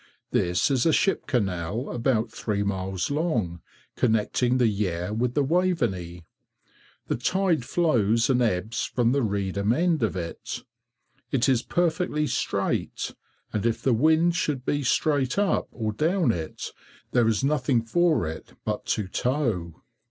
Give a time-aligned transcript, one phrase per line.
[0.31, 3.61] This is a ship canal, about three miles long,
[3.95, 6.25] connecting the Yare with the Waveney.
[7.05, 10.63] The tide flows and ebbs from the Reedham end of it.
[11.29, 13.13] It is perfectly straight,
[13.53, 16.71] and if the wind should be straight up or down it,
[17.11, 19.83] there is nothing for it but to tow.